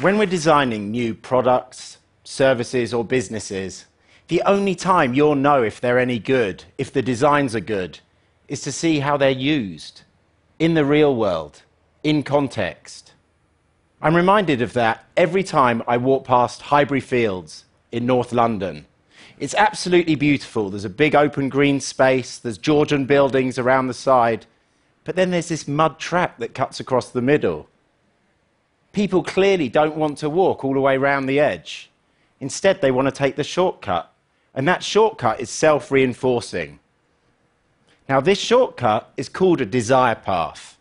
[0.00, 3.84] When we're designing new products, services, or businesses,
[4.28, 8.00] the only time you'll know if they're any good, if the designs are good,
[8.48, 10.00] is to see how they're used
[10.58, 11.64] in the real world,
[12.02, 13.12] in context.
[14.00, 18.86] I'm reminded of that every time I walk past Highbury Fields in North London.
[19.38, 20.70] It's absolutely beautiful.
[20.70, 24.46] There's a big open green space, there's Georgian buildings around the side,
[25.04, 27.68] but then there's this mud track that cuts across the middle
[29.00, 31.90] people clearly don't want to walk all the way around the edge.
[32.38, 34.12] Instead, they want to take the shortcut.
[34.54, 36.80] And that shortcut is self reinforcing.
[38.10, 40.76] Now, this shortcut is called a desire path.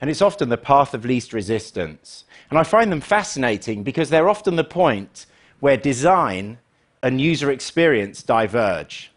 [0.00, 2.22] And it's often the path of least resistance.
[2.48, 5.26] And I find them fascinating because they're often the point
[5.58, 6.58] where design
[7.02, 9.10] and user experience diverge.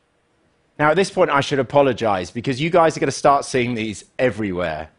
[0.79, 3.75] Now, at this point, I should apologize because you guys are going to start seeing
[3.75, 4.89] these everywhere.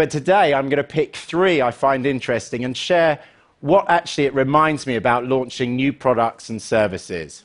[0.00, 3.18] But today I'm going to pick three I find interesting and share
[3.60, 7.44] what actually it reminds me about launching new products and services.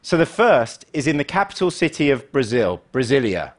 [0.00, 3.54] So the first is in the capital city of Brazil, Brasilia.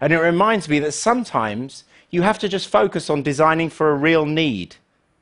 [0.00, 3.94] And it reminds me that sometimes you have to just focus on designing for a
[3.94, 4.76] real need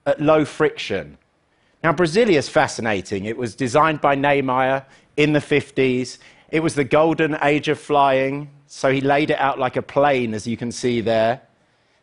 [0.07, 1.19] at low friction.
[1.83, 3.25] Now, Brasilia is fascinating.
[3.25, 4.87] It was designed by Niemeyer
[5.17, 6.19] in the 50s.
[6.53, 10.33] It was the golden age of flying, so he laid it out like a plane,
[10.33, 11.43] as you can see there.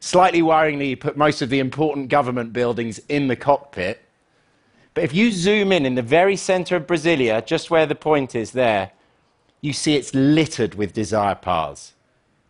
[0.03, 4.03] Slightly worryingly, he put most of the important government buildings in the cockpit.
[4.93, 8.35] But if you zoom in in the very center of Brasilia, just where the point
[8.35, 8.91] is there,
[9.61, 11.93] you see it's littered with desire paths.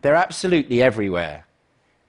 [0.02, 1.46] They're absolutely everywhere.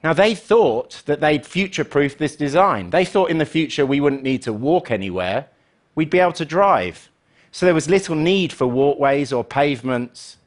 [0.03, 2.89] Now, they thought that they'd future proof this design.
[2.89, 5.45] They thought in the future we wouldn't need to walk anywhere,
[5.93, 7.11] we'd be able to drive.
[7.51, 10.37] So there was little need for walkways or pavements.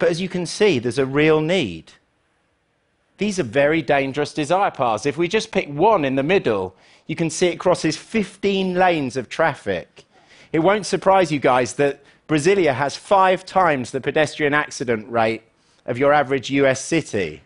[0.00, 1.92] But as you can see, there's a real need.
[3.20, 5.04] These are very dangerous desire paths.
[5.04, 6.74] If we just pick one in the middle,
[7.06, 10.04] you can see it crosses 15 lanes of traffic.
[10.54, 15.42] It won't surprise you guys that Brasilia has five times the pedestrian accident rate
[15.84, 17.42] of your average US city.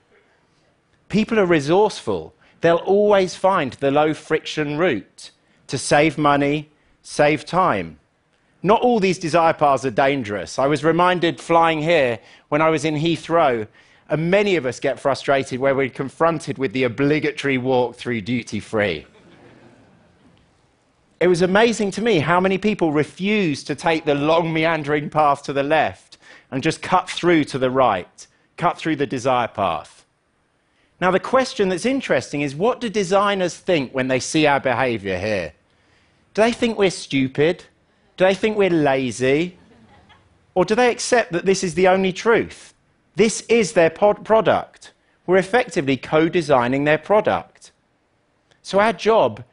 [1.09, 2.33] People are resourceful.
[2.61, 5.33] They'll always find the low friction route
[5.67, 6.71] to save money,
[7.03, 7.99] save time.
[8.63, 10.57] Not all these desire paths are dangerous.
[10.57, 13.67] I was reminded flying here when I was in Heathrow
[14.09, 18.61] and many of us get frustrated where we're confronted with the obligatory walk through duty
[18.61, 19.07] free.
[21.21, 25.43] It was amazing to me how many people refused to take the long meandering path
[25.45, 26.19] to the left
[26.51, 28.27] and just cut through to the right,
[28.57, 30.05] cut through the desire path.
[31.01, 35.19] Now, the question that's interesting is what do designers think when they see our behavior
[35.19, 35.55] here?
[36.35, 37.65] Do they think we're stupid?
[38.17, 39.57] Do they think we're lazy?
[40.55, 42.74] Or do they accept that this is the only truth?
[43.17, 44.93] This is their product.
[45.27, 47.73] We're effectively co designing their product.
[48.63, 49.45] So our job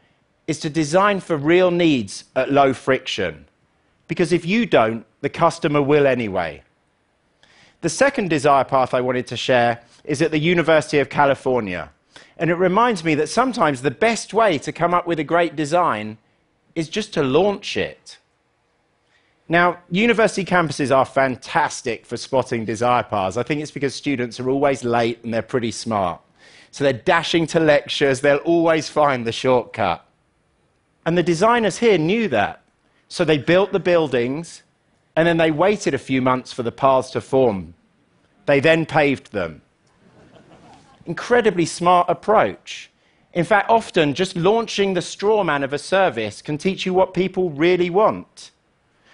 [0.48, 3.46] is to design for real needs at low friction.
[4.08, 6.64] Because if you don't, the customer will anyway.
[7.82, 11.92] The second desire path I wanted to share is at the University of California.
[12.38, 15.56] And it reminds me that sometimes the best way to come up with a great
[15.56, 16.18] design
[16.76, 18.18] is just to launch it.
[19.50, 23.38] Now, university campuses are fantastic for spotting desire paths.
[23.38, 26.22] I think it's because students are always late and they're pretty smart.
[26.72, 30.06] So they're dashing to lectures, they'll always find the shortcut.
[31.06, 32.62] And the designers here knew that.
[33.10, 34.64] So they built the buildings
[35.16, 37.74] and then they waited a few months for the paths to form.
[38.46, 39.62] They then paved them.
[41.06, 42.90] Incredibly smart approach.
[43.34, 47.14] In fact, often just launching the straw man of a service can teach you what
[47.14, 48.52] people really want.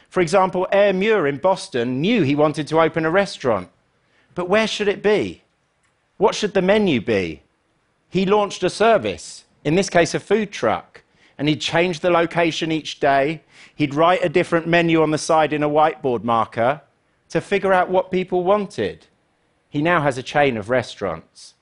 [0.10, 3.70] For example, Ayr Muir in Boston knew he wanted to open a restaurant.
[4.36, 5.44] But where should it be?
[6.18, 7.44] What should the menu be?
[8.10, 11.04] He launched a service, in this case, a food truck,
[11.38, 13.42] and he'd change the location each day.
[13.76, 16.82] He'd write a different menu on the side in a whiteboard marker
[17.30, 19.08] to figure out what people wanted.
[19.70, 21.54] He now has a chain of restaurants.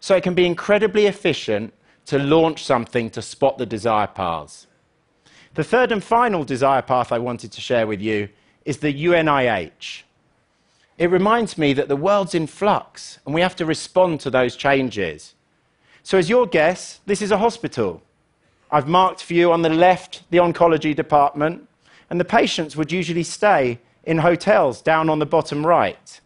[0.00, 1.72] So it can be incredibly efficient
[2.06, 4.66] to launch something to spot the desire paths.
[5.54, 8.28] The third and final desire path I wanted to share with you
[8.64, 10.02] is the UNIH.
[10.98, 14.56] It reminds me that the world's in flux and we have to respond to those
[14.56, 15.34] changes.
[16.02, 18.02] So, as your guess, this is a hospital.
[18.70, 21.68] I've marked for you on the left the oncology department,
[22.10, 26.20] and the patients would usually stay in hotels down on the bottom right.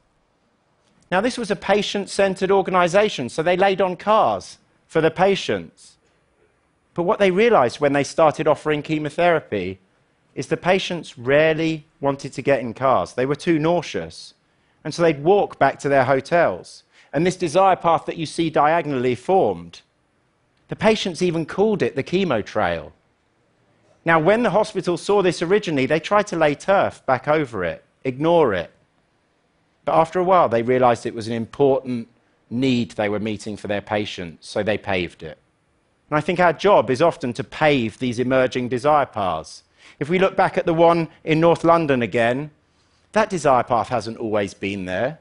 [1.10, 5.97] Now, this was a patient centered organization, so they laid on cars for the patients.
[6.98, 9.78] But what they realized when they started offering chemotherapy
[10.34, 13.12] is the patients rarely wanted to get in cars.
[13.12, 14.34] They were too nauseous.
[14.82, 16.82] And so they'd walk back to their hotels.
[17.12, 19.82] And this desire path that you see diagonally formed,
[20.66, 22.92] the patients even called it the chemo trail.
[24.04, 27.84] Now, when the hospital saw this originally, they tried to lay turf back over it,
[28.02, 28.72] ignore it.
[29.84, 32.08] But after a while, they realized it was an important
[32.50, 35.38] need they were meeting for their patients, so they paved it.
[36.10, 39.62] And I think our job is often to pave these emerging desire paths.
[39.98, 42.50] If we look back at the one in North London again,
[43.12, 45.18] that desire path hasn't always been there.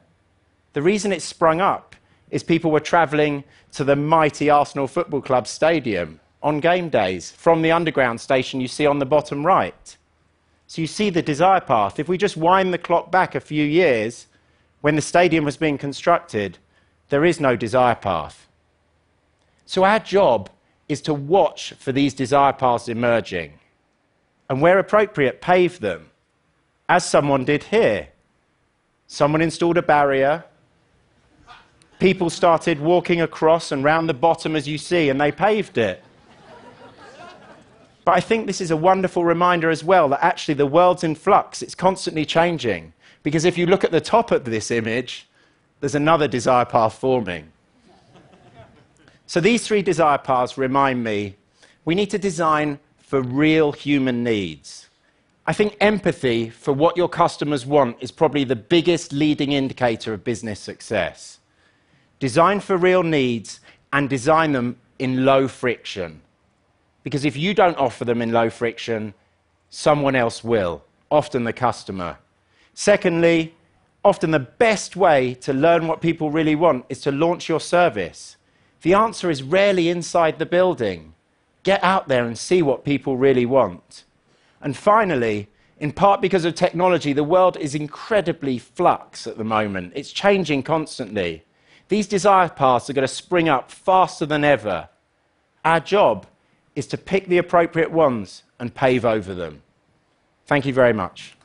[0.72, 1.96] The reason it sprung up
[2.30, 7.62] is people were travelling to the mighty Arsenal Football Club stadium on game days from
[7.62, 9.96] the underground station you see on the bottom right.
[10.66, 11.98] So you see the desire path.
[11.98, 14.26] If we just wind the clock back a few years,
[14.80, 16.58] when the stadium was being constructed,
[17.08, 18.46] there is no desire path.
[19.64, 20.50] So our job
[20.88, 23.52] is to watch for these desire paths emerging
[24.48, 26.10] and, where appropriate, pave them,
[26.88, 28.08] as someone did here.
[29.06, 30.44] Someone installed a barrier.
[31.98, 36.02] People started walking across and round the bottom, as you see, and they paved it.
[38.04, 41.14] But I think this is a wonderful reminder as well that actually the world's in
[41.14, 42.94] flux, it's constantly changing.
[43.22, 45.28] Because if you look at the top of this image,
[45.80, 47.52] there's another desire path forming.
[49.28, 51.36] So these three desire paths remind me
[51.84, 54.88] we need to design for real human needs.
[55.46, 60.24] I think empathy for what your customers want is probably the biggest leading indicator of
[60.24, 61.40] business success.
[62.18, 63.60] Design for real needs
[63.92, 66.22] and design them in low friction.
[67.04, 69.12] Because if you don't offer them in low friction,
[69.68, 72.16] someone else will, often the customer.
[72.72, 73.54] Secondly,
[74.02, 78.37] often the best way to learn what people really want is to launch your service.
[78.82, 81.14] The answer is rarely inside the building.
[81.62, 84.04] Get out there and see what people really want.
[84.60, 85.48] And finally,
[85.78, 89.92] in part because of technology, the world is incredibly flux at the moment.
[89.94, 91.44] It's changing constantly.
[91.88, 94.88] These desire paths are going to spring up faster than ever.
[95.64, 96.26] Our job
[96.74, 99.62] is to pick the appropriate ones and pave over them.
[100.46, 101.37] Thank you very much.